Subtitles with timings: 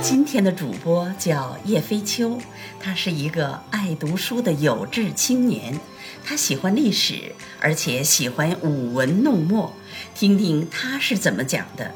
[0.00, 2.38] 今天的主播叫叶飞秋，
[2.80, 5.78] 他是一个爱读书的有志青年，
[6.24, 9.74] 他喜欢历史，而且喜欢舞文弄墨。
[10.14, 11.94] 听听他是怎么讲的。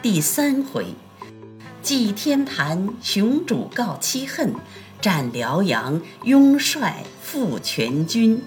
[0.00, 0.94] 第三回，
[1.82, 4.54] 祭天坛雄主告妻恨，
[5.02, 8.42] 战辽阳拥帅复全军。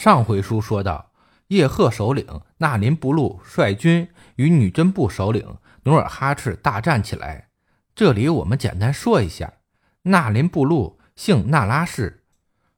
[0.00, 1.10] 上回书说到。
[1.48, 7.48] 叶赫首领纳林布禄率军与女真部首领努尔哈赤大战起来。
[7.94, 9.52] 这里我们简单说一下：
[10.04, 12.24] 纳林布禄姓那拉氏，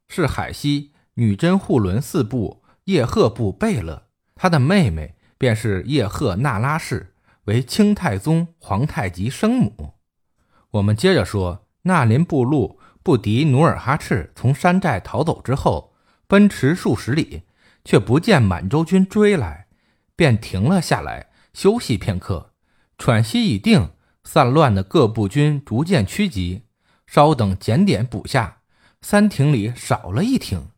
[0.08, 7.14] 是海西女真护伦四部叶赫部贝勒，他的妹妹便是叶赫那拉氏，
[7.44, 9.94] 为清太宗皇太极生母。
[10.72, 15.91] 我们接着说，纳林布禄不敌努尔哈赤，从山寨逃走之后，
[16.32, 17.42] 奔驰数十里。
[17.84, 19.66] 却不见满洲军追来，
[20.14, 22.52] 便停了下来休息片刻，
[22.96, 23.90] 喘息已定，
[24.22, 26.62] 散乱的各部军逐渐趋集，
[27.08, 28.58] 稍等检点补下，
[29.00, 30.68] 三亭里少了一亭，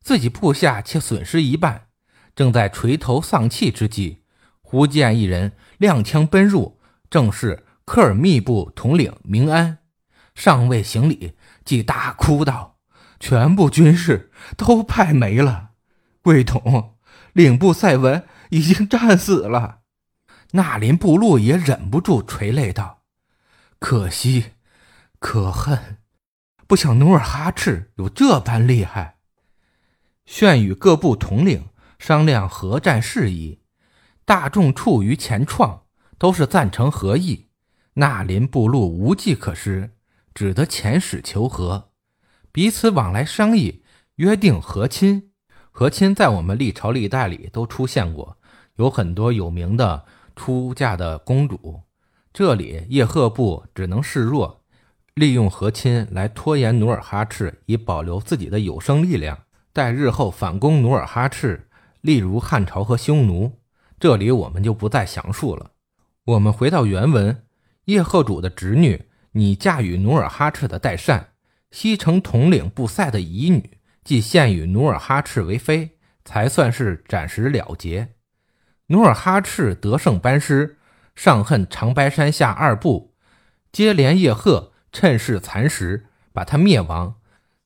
[0.00, 1.88] 自己部下却损失一半，
[2.34, 4.22] 正在垂头丧气之际，
[4.62, 9.80] 忽见一人踉跄奔入，正是科尔密部统领明安，
[10.34, 12.77] 尚未行礼，即大哭道
[13.20, 15.70] ：“全部军士都派没了。”
[16.22, 16.96] 贵统，
[17.32, 19.80] 领部赛文已经战死了。
[20.52, 23.02] 纳林部落也忍不住垂泪道
[23.78, 24.52] ：“可惜，
[25.18, 25.98] 可恨，
[26.66, 29.18] 不想努尔哈赤有这般厉害。”
[30.26, 33.60] 炫与各部统领商量合战事宜，
[34.24, 35.84] 大众处于前创，
[36.18, 37.48] 都是赞成和议。
[37.94, 39.96] 纳林部落无计可施，
[40.34, 41.87] 只得遣使求和，
[42.58, 43.84] 彼此往来商议，
[44.16, 45.30] 约定和亲。
[45.70, 48.36] 和亲在我们历朝历代里都出现过，
[48.74, 51.82] 有很多有名的出嫁的公主。
[52.32, 54.64] 这里叶赫部只能示弱，
[55.14, 59.38] 利用和亲来拖延努尔哈赤，以保留自己的有生力量，
[59.72, 61.68] 待日后反攻努尔哈赤，
[62.00, 63.52] 例如汉朝和匈奴。
[64.00, 65.70] 这里我们就不再详述了。
[66.24, 67.44] 我们回到原文，
[67.84, 71.27] 叶赫主的侄女拟嫁与努尔哈赤的代善，
[71.70, 73.78] 西城统领布塞的遗女。
[74.04, 78.14] 即献与努尔哈赤为妃，才算是暂时了结。
[78.86, 80.78] 努尔哈赤得胜班师，
[81.14, 83.12] 上恨长白山下二部，
[83.70, 87.16] 接连叶赫趁势蚕食，把他灭亡。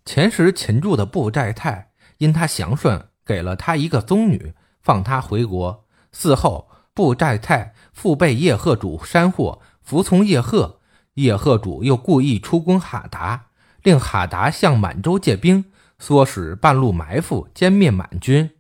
[0.04, 5.86] 前时擒住的布寨泰，因他降顺，给了他一个宗女，放他回国。
[6.12, 10.80] 嗣后，布寨泰复被叶赫主煽惑，服从叶赫。
[11.14, 13.46] 叶赫主又故意出攻哈达，
[13.82, 15.64] 令哈达向满洲借兵。
[16.00, 18.50] 唆使半路埋伏歼灭满军，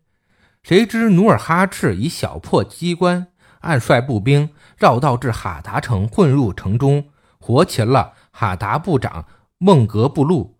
[0.62, 3.26] 谁知努尔哈赤以小破机关，
[3.62, 7.06] 暗率步兵绕道至哈达城，混入城中，
[7.40, 9.26] 活擒了哈达部长
[9.58, 10.56] 孟格布禄。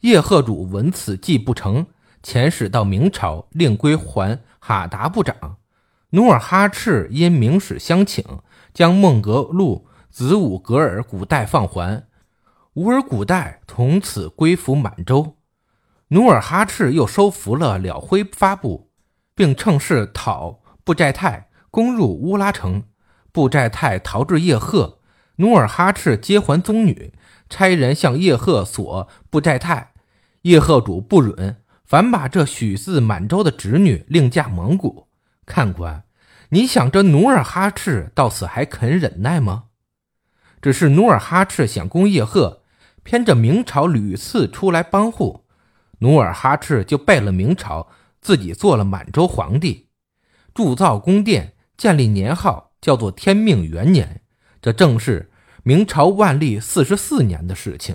[0.00, 1.86] 叶赫主闻此计不成，
[2.24, 5.58] 遣使到明朝，令归还哈达部长。
[6.10, 8.24] 努尔哈赤因明使相请，
[8.72, 12.02] 将孟格禄子午格尔古代放还，
[12.74, 15.36] 吾尔古代从此归服满洲。
[16.08, 18.90] 努尔哈赤又收服了了辉发部，
[19.32, 22.82] 并乘势讨布寨泰，攻入乌拉城。
[23.30, 24.98] 布寨泰逃至叶赫，
[25.36, 27.12] 努尔哈赤接还宗女，
[27.48, 29.92] 差人向叶赫索布寨泰。
[30.42, 35.06] 叶赫主不允，反把这许自满洲的侄女另嫁蒙古。
[35.46, 36.02] 看官，
[36.48, 39.66] 你想这努尔哈赤到此还肯忍耐吗？
[40.60, 42.62] 只是努尔哈赤想攻叶赫，
[43.04, 45.44] 偏着明朝屡次出来帮护。
[46.00, 47.88] 努尔哈赤就背了明朝，
[48.20, 49.88] 自己做了满洲皇帝，
[50.52, 54.22] 铸造宫殿，建立年号，叫做天命元年。
[54.60, 55.30] 这正是
[55.62, 57.94] 明朝万历四十四年的事情。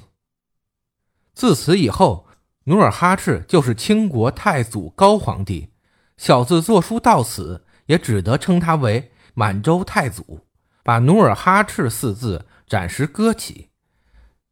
[1.34, 2.28] 自此以后，
[2.66, 5.70] 努尔哈赤就是清国太祖高皇帝。
[6.17, 10.46] 小字作书到此，也只得称他为满洲太祖，
[10.84, 13.69] 把努尔哈赤四字暂时搁起。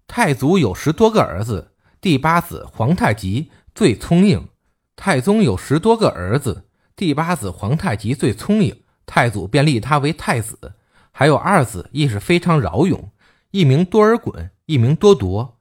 [0.08, 1.74] 太祖有十多个儿子。
[2.00, 4.48] 第八子皇太极最聪颖，
[4.96, 6.66] 太宗有十多个儿子，
[6.96, 10.74] 第八子皇太极最聪颖，太祖便立他为太子。
[11.12, 13.12] 还有二子亦是非常饶勇，
[13.52, 15.58] 一名多尔衮，一名多铎。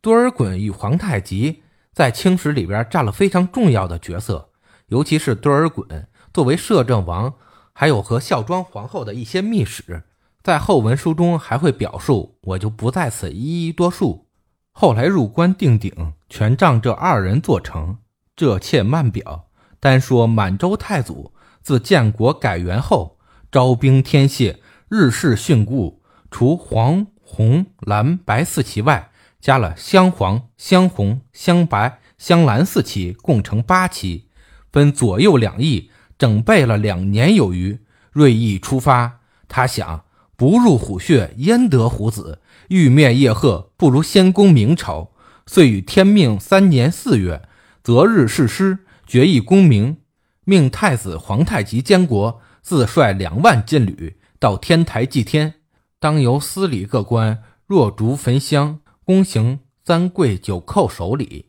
[0.00, 1.62] 多尔衮与皇太极
[1.92, 4.50] 在清史里边占了非常重要的角色，
[4.86, 7.34] 尤其是多尔衮作为摄政王，
[7.72, 10.04] 还有和孝庄皇后的一些秘史，
[10.42, 14.28] 在后文书中还会表述，我就不在此一一多述。
[14.72, 17.98] 后来入关定鼎，全仗这二人做成。
[18.36, 19.46] 这且慢表。
[19.80, 23.18] 单说满洲太祖自建国改元后，
[23.50, 24.58] 招兵天械，
[24.88, 34.28] 日势训固，除黄、红、蓝、白四旗外，加了镶黄、镶红、镶白、镶蓝四旗，共成八旗，
[34.72, 37.80] 分左右两翼，整备了两年有余。
[38.12, 40.04] 锐意出发，他想
[40.38, 42.38] 不入虎穴，焉得虎子？
[42.68, 45.10] 欲灭叶赫，不如先攻明朝。
[45.46, 47.48] 遂与天命三年四月，
[47.82, 48.78] 择日誓师。
[49.04, 49.96] 决议功名，
[50.44, 55.54] 命太子皇太极监国，自率两万禁旅到天台祭天。
[55.98, 61.46] 当由司礼各官若烛焚香，恭行三跪九叩首礼。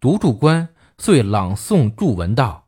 [0.00, 2.66] 独柱官遂朗诵祝文道：“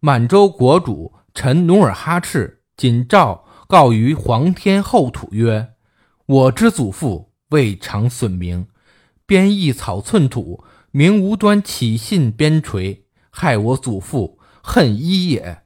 [0.00, 5.74] 满洲国主臣努尔哈赤谨诏告于皇天后土曰：
[6.26, 8.66] 我之祖父未尝损名，
[9.26, 15.60] 边邑草寸土，名无端起信边陲。”害我祖父恨一也，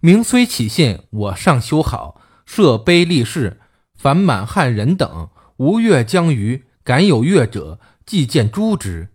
[0.00, 3.60] 名虽起信，我尚修好，设碑立誓，
[3.94, 5.28] 凡满汉人等
[5.58, 9.10] 无越将于，敢有越者，即见诛之。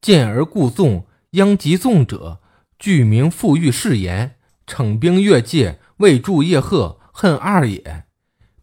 [0.00, 2.40] 见而故纵，殃及纵者，
[2.78, 4.36] 具名复欲誓言，
[4.66, 8.04] 逞兵越界，未助叶赫，恨二也。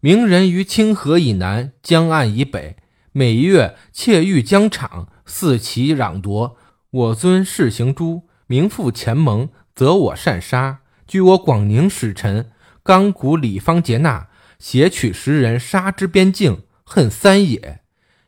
[0.02, 2.76] 名人于清河以南，江岸以北，
[3.12, 6.58] 每月窃欲疆场，肆其攘夺，
[6.90, 8.28] 我尊世行诸。
[8.48, 12.50] 名负前盟，则我善杀；据我广宁使臣
[12.82, 17.82] 刚谷李方杰纳，挟取十人，杀之边境，恨三也。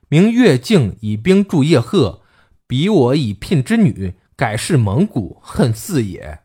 [0.10, 2.22] 明越境以兵助叶赫，
[2.68, 6.42] 比我以聘之女，改是蒙古，恨四也。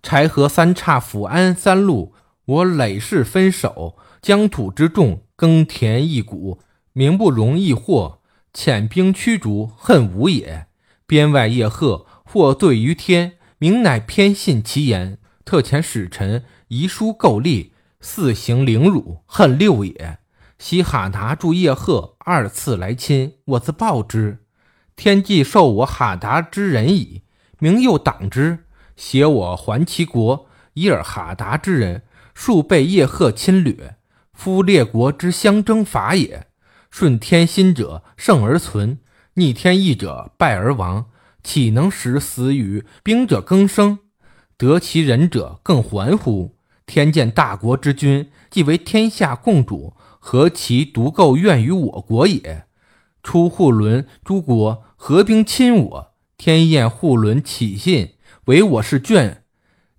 [0.00, 2.14] 柴河三岔，抚安三路，
[2.48, 6.60] 我累世分守，疆土之众，耕田一谷，
[6.94, 8.20] 名不容易获，
[8.54, 10.66] 遣兵驱逐，恨五也。
[11.06, 12.06] 边外叶赫。
[12.30, 15.16] 或罪于天，明乃偏信其言，
[15.46, 17.72] 特遣使臣遗书构立，
[18.02, 20.18] 四行凌辱，恨六也。
[20.58, 24.44] 西哈达助叶赫二次来侵，我自报之。
[24.94, 27.22] 天既授我哈达之人矣，
[27.58, 32.02] 明又党之，挟我还其国，以尔哈达之人，
[32.40, 33.96] 数被叶赫侵略，
[34.32, 36.46] 夫列国之相争法也。
[36.88, 39.00] 顺天心者胜而存，
[39.34, 41.06] 逆天意者败而亡。
[41.42, 43.98] 岂能使死与兵者更生，
[44.56, 46.54] 得其人者更还乎？
[46.86, 52.66] 天见大国之君，既为天下共主，何其独构怨于我国也？
[53.24, 58.12] 出护伦诸国合兵侵我，天厌护伦起信，
[58.44, 59.38] 唯我是眷。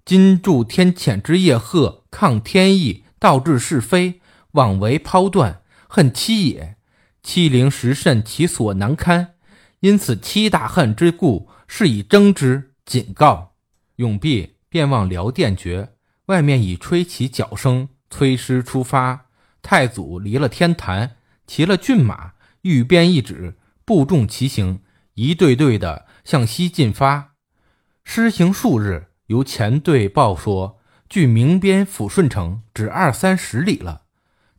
[0.06, 4.21] 今助天谴之叶赫，抗天意，倒置是非，
[4.51, 6.75] 妄为抛断，恨妻也。
[7.21, 9.35] 欺凌时甚，其所难堪。
[9.81, 12.73] 因此，七大恨之故，是以征之。
[12.85, 13.53] 警告，
[13.97, 15.94] 永弼便望辽殿绝。
[16.25, 19.27] 外面已吹起角声，催师出发。
[19.61, 24.81] 太祖离了天坛，骑了骏马，御鞭一指，步众齐行，
[25.13, 27.35] 一队队的向西进发。
[28.03, 30.78] 施行数日，由前队报说，
[31.09, 34.03] 距明边抚顺城只二三十里了。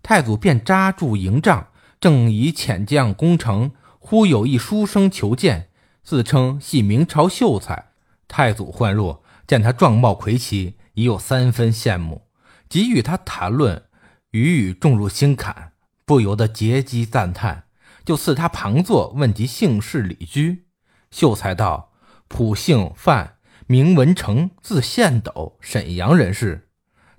[0.03, 1.69] 太祖便扎住营帐，
[2.01, 3.73] 正以遣将攻城。
[3.99, 5.69] 忽有一书生求见，
[6.03, 7.91] 自称系明朝秀才。
[8.27, 12.23] 太祖唤入，见他状貌魁奇，已有三分羡慕，
[12.69, 13.85] 即与他谈论，
[14.31, 15.73] 语语重入心坎，
[16.07, 17.65] 不由得结机赞叹，
[18.05, 20.65] 就赐他旁坐，问及姓氏李居。
[21.11, 21.93] 秀才道
[22.27, 23.35] ：“普姓范，
[23.71, 26.67] 名文成，字宪斗，沈阳人士。”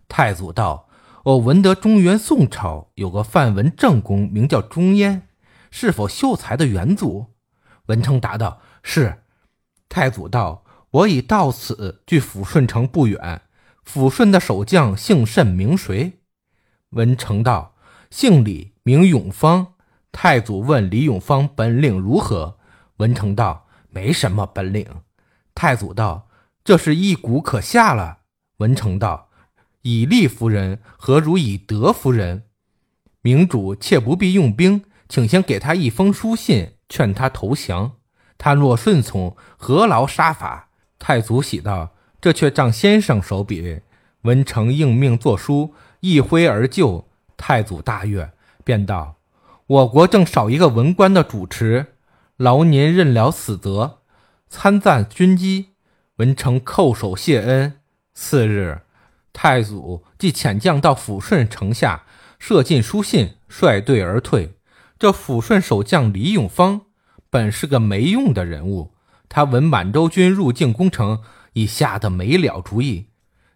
[0.09, 0.89] 太祖道
[1.23, 5.29] ：“我闻得中原宋朝有个范文正公，名叫钟焉。”
[5.71, 7.27] 是否秀才的元祖？
[7.85, 9.19] 文成答道：“是。”
[9.87, 13.43] 太祖道：“我已到此，距抚顺城不远。
[13.89, 16.19] 抚顺的守将姓甚名谁？”
[16.91, 17.75] 文成道
[18.11, 19.75] ：“姓李，名永芳。”
[20.11, 22.57] 太祖问李永芳本领如何？
[22.97, 24.85] 文成道：“没什么本领。”
[25.55, 26.27] 太祖道
[26.63, 28.19] ：“这是一股可下了。”
[28.57, 29.29] 文成道
[29.83, 32.43] ：“以利服人，何如以德服人？
[33.21, 37.97] 明主切不必用兵。”请先给他一封书信，劝他投降。
[38.37, 40.69] 他若顺从，何劳杀伐？
[40.99, 41.89] 太祖喜道
[42.21, 43.81] ：“这却仗先生手笔。”
[44.23, 47.09] 文成应命作书，一挥而就。
[47.35, 48.31] 太祖大悦，
[48.63, 49.17] 便道
[49.67, 51.87] ：“我国正少一个文官的主持，
[52.37, 53.99] 劳您任了此责，
[54.47, 55.70] 参赞军机。”
[56.21, 57.79] 文成叩首谢恩。
[58.13, 58.81] 次日，
[59.33, 62.03] 太祖即遣将到抚顺城下，
[62.37, 64.53] 射进书信，率队而退。
[64.99, 66.81] 这抚顺守将李永芳
[67.31, 68.93] 本是个没用的人物，
[69.27, 71.23] 他闻满洲军入境攻城，
[71.53, 73.07] 已吓得没了主意。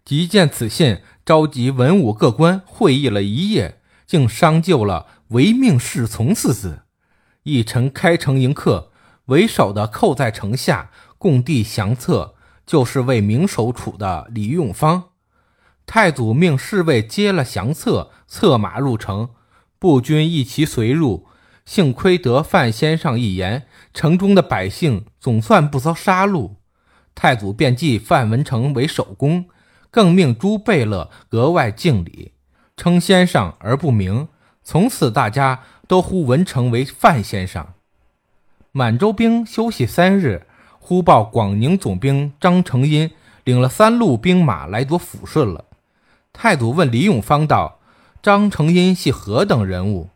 [0.04, 6.82] 即见此信，召集文武各官会议了一夜，竟商就了“唯命是从”四字。
[7.44, 8.90] 一臣开城迎客，
[9.26, 12.34] 为首的扣在城下，共递降册，
[12.66, 15.10] 就是为明守楚的李用方。
[15.86, 19.30] 太祖命侍卫接了降册，策马入城，
[19.78, 21.28] 步军一齐随入。
[21.64, 26.52] 幸亏得范先生一言，城中的百姓总算不遭杀戮。
[27.14, 29.46] 太祖便记范文成为首功，
[29.90, 32.32] 更命朱贝勒格外敬礼，
[32.76, 34.28] 称先生而不明。
[34.62, 37.66] 从此大家都呼文成为范先生。
[38.70, 40.45] 满洲兵休息三日，
[40.88, 43.10] 忽报广宁总兵张承殷
[43.42, 45.64] 领了三路兵马来夺抚顺了。
[46.32, 47.80] 太祖问李永芳道
[48.22, 50.10] ：“张承殷系何等人物？”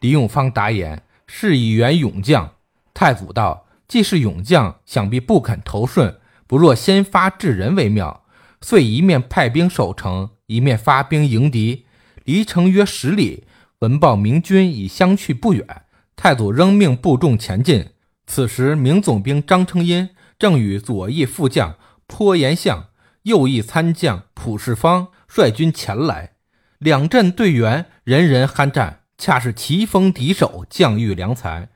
[0.00, 2.54] 李永芳答言：“是一员勇将。”
[2.92, 6.16] 太祖道：“既是勇将，想必不肯投顺，
[6.48, 8.24] 不若先发制人为妙。”
[8.60, 11.86] 遂一面派兵守城，一面发兵迎敌。
[12.24, 13.44] 离城约十里，
[13.78, 15.82] 闻报明军已相去不远。
[16.16, 17.90] 太祖仍命部众前进。
[18.26, 21.76] 此时，明总兵张承殷正与左翼副将
[22.06, 22.88] 颇延相、
[23.22, 25.08] 右翼参将蒲世芳。
[25.28, 26.32] 率军前来，
[26.78, 31.68] 两阵队员人人酣战，恰是棋逢敌手，将遇良才。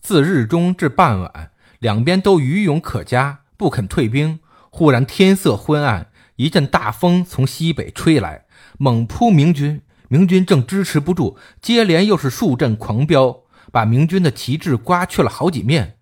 [0.00, 4.40] 自日中至傍晚，两边都余勇可嘉，不肯退兵。
[4.70, 8.46] 忽然天色昏暗，一阵大风从西北吹来，
[8.78, 9.82] 猛扑明军。
[10.08, 15.98] 明军正支持不住，接连又是数阵狂飙，把明军的旗帜刮去了好几面。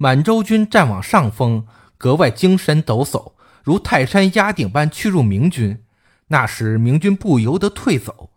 [0.00, 3.32] 满洲军占往上风，格外精神抖擞，
[3.64, 5.84] 如泰山压顶般驱入明军。
[6.28, 8.30] 那时明军不由得退走，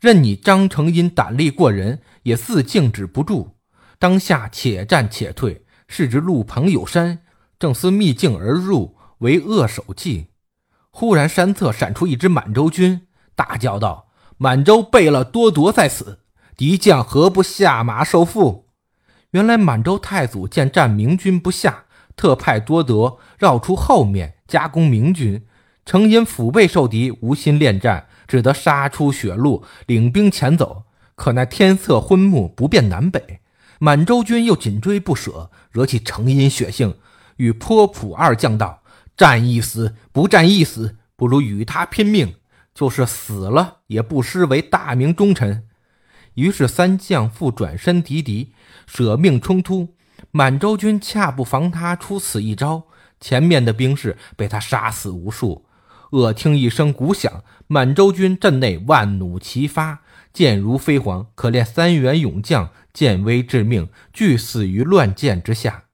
[0.00, 3.56] 任你张成因胆力过人，也似静止不住。
[3.98, 7.20] 当下且战且退，是之路旁有山，
[7.58, 10.28] 正思秘境而入，为扼守计。
[10.90, 16.20] 忽然山侧闪出一支满洲军，大叫道：“满洲贝勒多铎在此，
[16.56, 18.61] 敌将何不下马受缚？”
[19.32, 21.84] 原来满洲太祖见战明军不下，
[22.16, 25.42] 特派多铎绕出后面夹攻明军。
[25.84, 30.84] 程因腹背受敌，无心恋战，只得杀出血路，领兵前走。
[31.14, 33.40] 可奈天色昏暮，不辨南北。
[33.78, 36.96] 满洲军又紧追不舍，惹起程因血性，
[37.36, 38.82] 与坡普二将道
[39.16, 42.34] ：“战一死，不战一死，不如与他拼命。
[42.74, 45.64] 就是死了，也不失为大明忠臣。”
[46.34, 48.54] 于是三将复转身敌敌，
[48.86, 49.94] 舍命冲突。
[50.30, 52.84] 满洲军恰不防他出此一招，
[53.20, 55.66] 前面的兵士被他杀死无数。
[56.12, 60.00] 恶听一声鼓响，满洲军阵内万弩齐发，
[60.32, 61.26] 箭如飞蝗。
[61.34, 65.84] 可怜三员勇将，箭危致命，俱死于乱箭之下。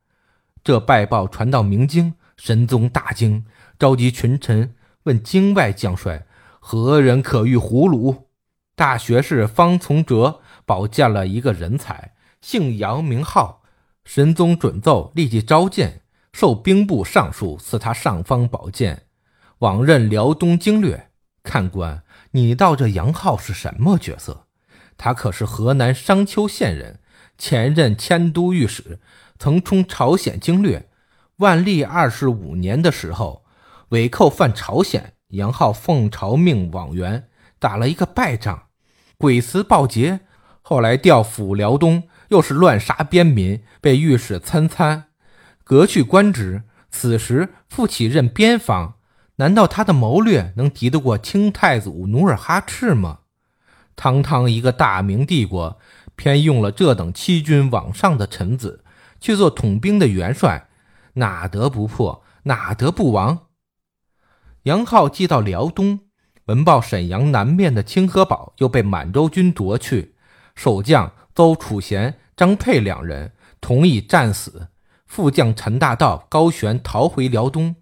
[0.64, 3.44] 这败报传到明京，神宗大惊，
[3.78, 6.26] 召集群臣问京外将帅：
[6.58, 8.24] 何人可遇胡虏？
[8.74, 13.62] 大学士方从哲保荐了一个人才，姓杨名浩。
[14.04, 16.00] 神宗准奏，立即召见，
[16.32, 19.02] 授兵部尚书，赐他尚方宝剑。
[19.58, 21.10] 往任辽东经略，
[21.42, 24.46] 看官，你道这杨浩是什么角色？
[24.96, 27.00] 他可是河南商丘县人，
[27.36, 28.98] 前任迁都御史，
[29.38, 30.88] 曾充朝鲜经略。
[31.36, 33.44] 万历二十五年的时候，
[33.90, 37.28] 伪寇犯朝鲜，杨浩奉朝命往援，
[37.58, 38.68] 打了一个败仗，
[39.18, 40.20] 鬼辞报捷。
[40.62, 45.04] 后来调抚辽东，又是乱杀边民，被御史参参，
[45.64, 46.62] 革去官职。
[46.90, 48.94] 此时复起任边防。
[49.36, 53.20] 难道他的谋略能敌得过清太祖努尔哈赤吗？
[53.94, 55.78] 堂堂一个大明帝国，
[56.16, 58.84] 偏用了这等欺君罔上的臣子
[59.20, 60.68] 去做统兵的元帅，
[61.14, 62.24] 哪得不破？
[62.44, 63.46] 哪得不亡？
[64.64, 66.00] 杨浩寄到辽东，
[66.46, 70.14] 闻报沈阳南面的清河堡又被满洲军夺去，
[70.54, 73.30] 守将邹楚贤、张佩两人
[73.60, 74.70] 同意战死。
[75.06, 77.76] 副将陈大道、高玄逃回辽东，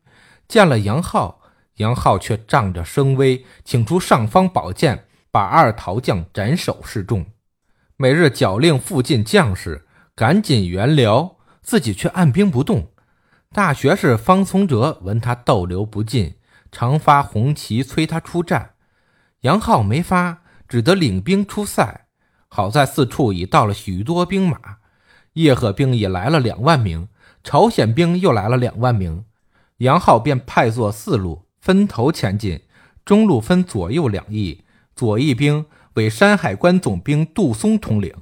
[0.46, 1.40] 见了杨浩。
[1.76, 7.24] 杨浩却仗着声威，请出尚方宝剑，把二逃将斩首示众。
[7.96, 12.90] 每日缴令附近将士赶紧援辽，自己却按兵不动。
[13.54, 16.34] 大学士方从哲闻他逗留不进，
[16.70, 18.72] 常发红旗催他出战。
[19.40, 22.05] 杨浩没发，只得领兵出塞。
[22.56, 24.78] 好在四处已到了许多兵马，
[25.34, 27.08] 叶赫兵已来了两万名，
[27.44, 29.26] 朝鲜兵又来了两万名。
[29.76, 31.42] 杨浩便派作四路。
[31.60, 32.62] 分头前进，
[33.04, 38.14] 中路分左右两翼，左翼兵为山海关总兵杜松统领，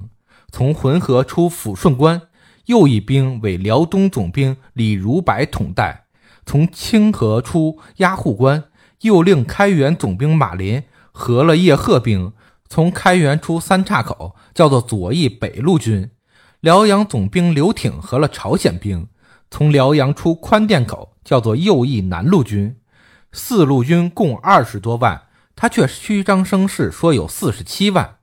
[0.51, 2.23] 从浑河出抚顺关，
[2.65, 6.07] 右一兵为辽东总兵李如柏统带，
[6.45, 8.63] 从清河出押护关；
[8.99, 12.33] 又令开元总兵马林合了叶赫兵，
[12.67, 16.09] 从开元出三岔口，叫做左翼北路军；
[16.59, 19.07] 辽阳总兵刘挺合了朝鲜兵，
[19.51, 22.77] 从辽阳出宽甸口，叫做右翼南路军。
[23.31, 25.23] 四路军共二十多万，
[25.55, 28.15] 他却虚张声势说有四十七万。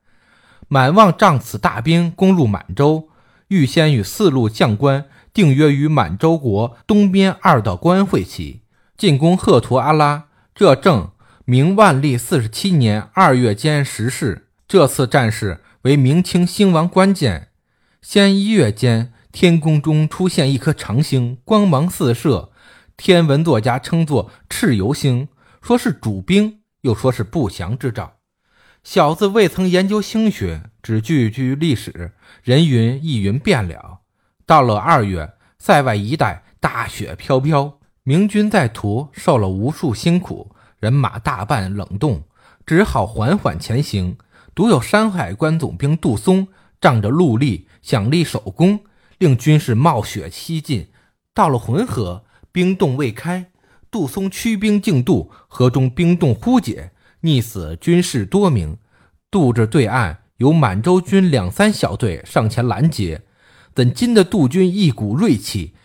[0.69, 3.09] 满望仗此大兵攻入满洲。
[3.49, 8.63] 预先与四路将官定约于满洲国东边二道关会齐，
[8.97, 10.25] 进攻赫图阿拉。
[10.55, 11.11] 这正
[11.53, 14.49] 明万历四十七年二月间时事。
[14.67, 17.49] 这次战事为明清兴亡关键。
[18.01, 22.53] 先一月间，天空中出现一颗长星，光芒四射。
[22.97, 25.29] 天文作家称作蚩尤星，
[25.61, 28.15] 说是主兵，又说是不祥之兆。
[28.83, 33.99] 小子未曾研究星学，只句句历史，人云亦云变了。
[34.47, 42.25] 到了二月，塞外一带大雪飘飘，明军在途受了无数辛苦，人马大半冷冻，
[42.67, 44.17] 只好缓缓前行。
[44.53, 46.49] 独有山海关总兵杜松
[46.81, 48.81] 仗着陆力，想立首功，
[49.19, 50.89] 令军士冒雪西进。
[51.33, 53.53] 到了浑河，冰冻未开，
[53.93, 56.91] 杜松驱兵进渡，河中冰冻忽解。
[57.23, 58.77] 溺死军士多名，
[59.31, 63.23] 渡至对岸，有满洲军两三小队上前拦截，
[63.73, 65.77] 怎禁得杜军一股锐气，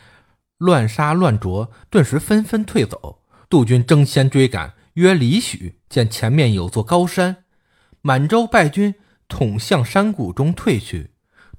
[0.57, 3.19] 乱杀乱啄，顿时纷纷退走。
[3.47, 7.43] 杜军争先追赶，约里许，见前面有座高山，
[8.01, 8.95] 满洲败军
[9.27, 11.11] 统向山谷中退去。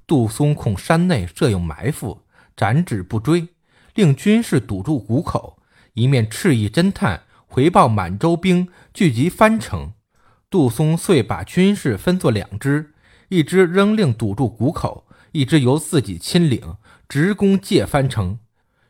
[0.05, 2.23] 杜松恐山内设有埋伏，
[2.57, 3.47] 斩指不追，
[3.95, 5.57] 令军士堵住谷口，
[5.93, 7.23] 一面示意侦探。
[7.47, 9.93] 回报满洲兵聚集藩城，
[10.49, 12.93] 杜松遂把军士分作两支，
[13.29, 16.75] 一支仍令堵住谷口，一支由自己亲领，
[17.07, 18.37] 直攻界藩城。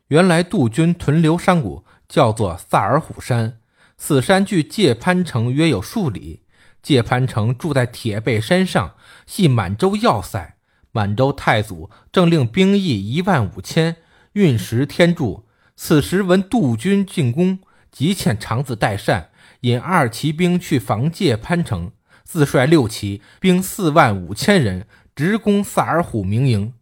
[0.08, 3.58] 原来杜军屯留山谷，叫做萨尔虎山，
[4.01, 6.44] 此山距界藩城约有数里。
[6.81, 8.96] 界藩城住在铁背山上，
[9.27, 10.55] 系满洲要塞。
[10.92, 13.98] 满洲太祖正令兵役一万五千，
[14.33, 15.46] 运食天助。
[15.75, 17.59] 此时闻杜军进攻。
[17.92, 19.31] 即遣长子代善
[19.62, 21.92] 引二骑兵去防界潘城，
[22.24, 24.85] 自率六骑兵四万五千人
[25.16, 26.74] 直攻萨尔虎明营。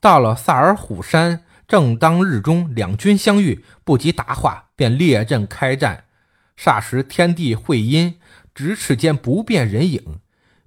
[0.00, 6.04] 到了萨尔虎山，正当日中，两军相遇，不及答话，便列阵开战。
[6.62, 8.16] 霎时天地晦阴，
[8.54, 10.20] 咫尺间不辨人影。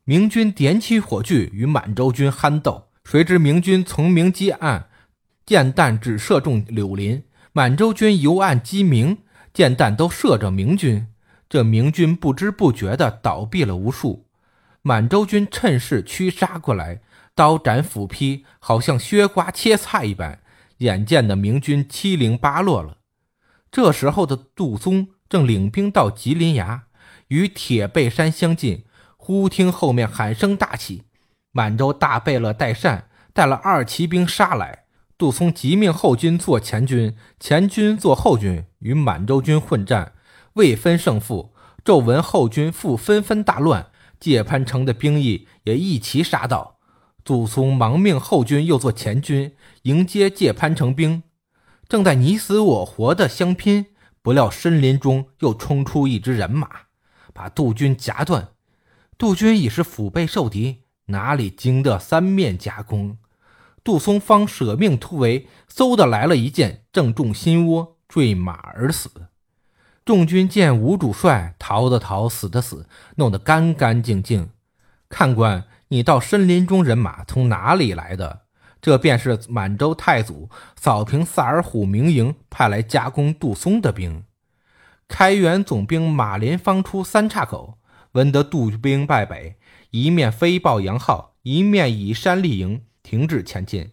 [0.05, 4.89] 明军点起火炬与满洲军酣斗，谁知明军从明击暗，
[5.45, 9.19] 箭弹只射中柳林；满洲军由暗击明。
[9.53, 11.05] 箭弹都射着明军，
[11.47, 14.25] 这明军不知不觉地倒毙了无数。
[14.81, 17.01] 满洲军趁势驱杀过来，
[17.35, 20.39] 刀斩斧劈，好像削瓜切菜一般。
[20.79, 22.97] 眼见的明军七零八落了。
[23.71, 26.83] 这时候的杜松正领兵到吉林崖，
[27.29, 28.83] 与铁背山相近。
[29.17, 31.05] 忽听后面喊声大起，
[31.51, 34.83] 满洲大贝勒代善带了二骑兵杀来。
[35.17, 40.13] 杜松即命后军做前军，前军做后军，与满洲军混战，
[40.53, 41.55] 未分胜负。
[41.83, 43.87] 骤闻后军复纷纷大乱，
[44.19, 46.77] 界潘城的兵役也一齐杀到。
[47.23, 51.23] 杜松忙命后军又做前军，迎接界潘城兵。
[51.89, 53.87] 正在你死我活的相拼，
[54.23, 56.69] 不料森林中又冲出一支人马，
[57.33, 58.47] 把杜军夹断。
[59.17, 63.17] 杜军已是腹背受敌，哪里经得三面夹攻？
[63.83, 69.09] 杜松方舍命突围，嗖的来了一箭，正中心窝，坠马而死。
[70.05, 74.51] 众军见吴主帅逃的逃，死的死，弄得干干净净。
[75.09, 78.42] 看官，你到森林中人马从哪里来的？
[78.83, 84.25] 这便是满洲太祖扫平萨尔虎明营，派来加攻杜松的兵。
[85.07, 87.77] 开元总兵马林方出三岔口，
[88.11, 89.55] 闻得杜兵败北，
[89.91, 92.83] 一面飞报杨浩，一面以山立营。
[93.01, 93.91] 停止前进，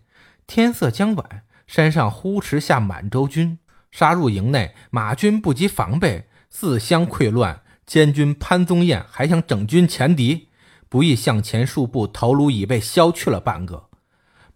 [0.49, 3.61] 天色将晚，山上忽驰下满洲军，
[3.93, 7.63] 杀入营内，马军不及防备，自相溃乱。
[7.87, 10.49] 监军潘宗彦还想整军前敌，
[10.89, 13.90] 不意向前数步，头颅已被削去了半个。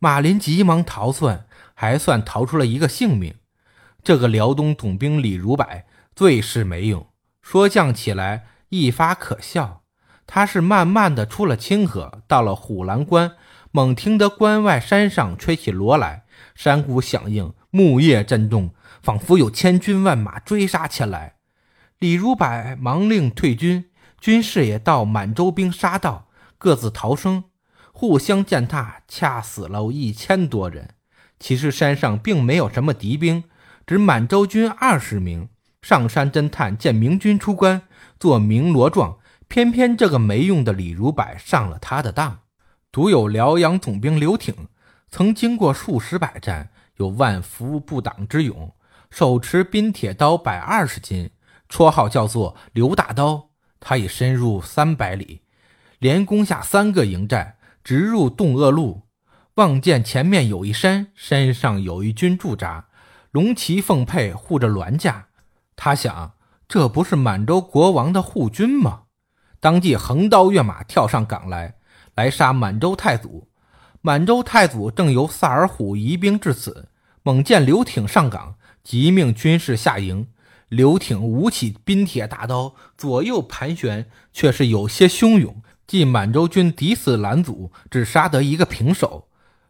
[0.04, 3.36] 马林急忙逃窜，还算逃出了一个性命。
[4.02, 5.66] 这个辽东总兵李如柏
[6.14, 7.06] 最是没用，
[7.40, 9.80] 说降起来一发可笑。
[10.26, 13.32] 他是慢慢的出了清河，到了虎狼关。
[13.70, 21.36] 猛听得关外山上吹起锣来，山谷响应，木叶震动，仿佛有千军万马追杀前来。
[21.98, 23.86] 李如柏忙令退军，
[24.20, 27.44] 军士也到满洲兵杀到，各自逃生，
[27.96, 30.94] 互相践踏，恰死了一千多人。
[31.38, 33.44] 其实山上并没有什么敌兵，
[33.86, 35.48] 只满洲军二十名。
[35.80, 37.82] 上山侦探见明军出关，
[38.18, 42.40] 做鸣锣状，偏偏这个没用的李如柏上了他的当。
[42.90, 44.52] 独有辽阳总兵刘挺，
[45.08, 48.74] 曾经过数十百战，有万夫不挡之勇，
[49.08, 51.30] 手持冰铁刀百二十斤，
[51.68, 53.50] 绰号叫做刘大刀。
[53.78, 55.42] 他已深入三百里，
[56.00, 59.02] 连攻下三个营寨，直入洞鄂路。
[59.56, 62.86] 望见前面有一山，山上有一军驻扎，
[63.30, 65.26] 龙旗凤佩护着銮驾。
[65.76, 66.32] 他想，
[66.66, 69.02] 这不是满洲国王的护军吗？
[69.60, 71.76] 当即横刀跃马，跳上岗来，
[72.16, 73.48] 来杀满洲太祖。
[74.00, 76.88] 满洲太祖正由萨尔浒移兵至此，
[77.22, 80.26] 猛见刘挺上岗，即命军士下营。
[80.68, 85.62] 刘挺舞起冰铁大刀，左右盘旋，却是有些汹涌。
[85.86, 89.28] 即满洲军抵死拦阻，只杀得一个平手。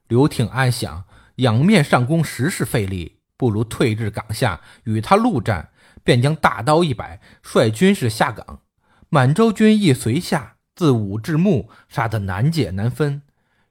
[0.08, 1.04] 刘挺暗想：
[1.36, 5.70] 仰面上攻实是费力，不如退至岗下与他陆战。
[6.02, 8.60] 便将大刀一摆，率军士下岗。
[9.08, 13.22] 满洲军亦随下，自武至木，杀得难解难分。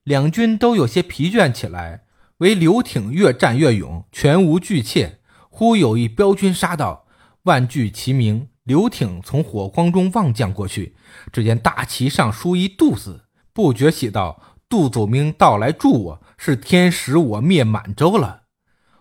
[0.03, 2.05] 两军都有些疲倦起来。
[2.37, 5.19] 唯刘挺越战越勇，全无惧怯。
[5.49, 7.05] 忽有一彪军杀到，
[7.43, 8.47] 万具齐鸣。
[8.63, 10.95] 刘挺从火光中望将过去，
[11.31, 18.43] 只见大旗上书一“杜”字，不觉喜道：“杜祖明到来助我，是天使我灭满洲了。”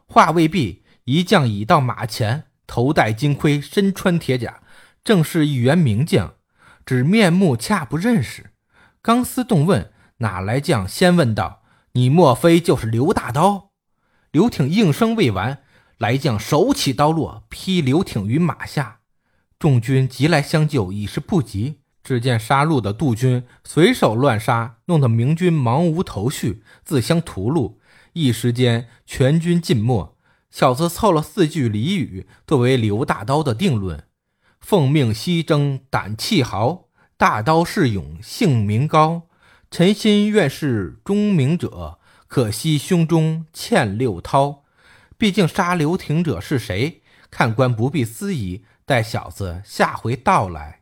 [0.07, 2.45] 话未毕，一将已到马前。
[2.67, 4.63] 头戴金盔，身穿铁甲，
[5.05, 6.35] 正是一员名将，
[6.87, 8.53] 只面目恰不认识。
[9.03, 13.71] 刚思动问哪来将，先问道：“你莫非就是刘大刀？”
[14.33, 15.63] 刘挺应声未完，
[15.99, 19.01] 来将手起刀落，劈刘挺于马下。
[19.63, 21.83] 众军急来相救，已是不及。
[22.03, 27.77] 只见杀戮的杜军随手乱杀，弄得明军茫无头绪，自相屠戮。
[28.13, 30.17] 一时间，全军尽没。
[30.51, 34.03] 小子凑了四句俚语作为刘大刀的定论：
[34.61, 39.29] 奉命西征，胆气豪；大刀是勇，性名高。
[39.71, 44.65] 臣心愿是忠明者，可惜胸中欠六韬。
[45.17, 47.03] 毕竟杀刘廷者是谁？
[47.31, 50.81] 看官不必思疑，待小子下回道来。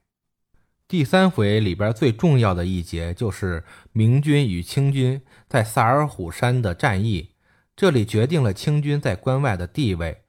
[0.88, 7.30] 第三回里边最重要的一节就是明军与清军在萨尔浒山的战役。
[7.76, 10.22] 这里决定了清军在关外的地位。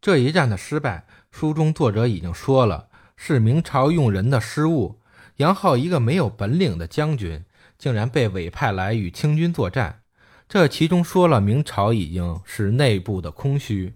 [0.00, 5.00] 这一战的失败，书中作者已经说了，是明朝用人的失误。
[5.36, 7.44] 杨浩一个没有本领的将军，
[7.78, 10.02] 竟然被委派来与清军作战，
[10.48, 13.94] 这其中说了明朝已经是内部的空虚。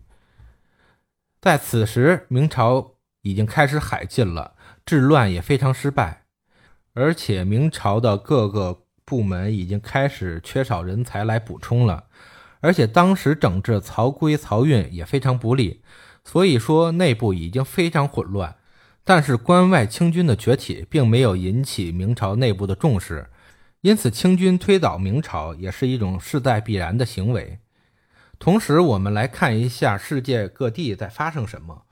[1.40, 2.94] 在此时，明朝
[3.26, 4.52] 已经开始海禁了，
[4.84, 6.22] 治乱也非常失败，
[6.94, 12.04] 而且明朝的各个部门已经开始缺少人才来补充了。
[12.60, 15.82] 而且当时整治曹规漕运也非常不利，
[16.24, 18.54] 所以说内部已经非常混乱。
[19.02, 23.28] 但是关外清军的崛起并没有引起明朝内部的重视，
[23.80, 27.58] 因此清军推倒明朝也是一种势在必然的行为。
[28.38, 31.85] 同时，我们来看一下世界各地在发生什么。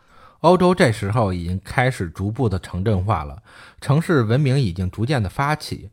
[0.45, 3.43] 欧洲这时候已经开始逐步的城镇化了，
[3.81, 5.89] 城市文明已经逐渐的发起，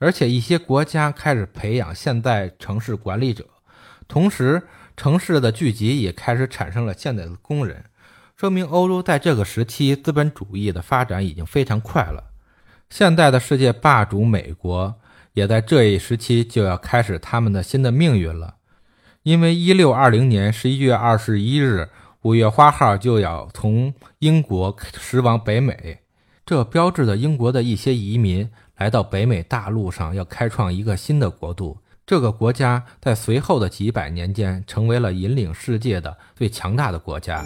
[0.00, 3.46] 而且一些国家开始培养现代城市管理者。
[4.08, 4.62] 同时，
[4.96, 7.84] 城市的聚集也开始产生了现代的工人，
[8.36, 12.32] 说明欧洲在这个时期资本主义的发展已经非常快了。
[12.90, 14.96] 现代的世界霸主美国
[15.34, 18.56] 也在这一时期就要开始他们的新的命运了，
[19.22, 21.88] 因为一六二零年十一月二十一日
[22.22, 25.98] 五月花号就要从英国驶往北美，
[26.46, 31.76] 这标志着英国的一些移民来到北美大陆上要开创一个新的国度。
[32.06, 37.44] 这个国家在随后的几百年间成为了引领世界的最强大的国家。